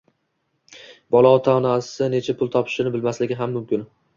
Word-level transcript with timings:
bola 1.17 1.33
ota-onasi 1.39 2.09
necha 2.17 2.37
pul 2.41 2.53
topishini 2.57 2.95
bilmasligi 2.97 3.39
ham 3.45 3.55
mumkin. 3.61 3.87